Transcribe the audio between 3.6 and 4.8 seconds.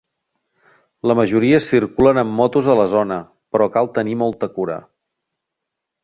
cal tenir molta cura.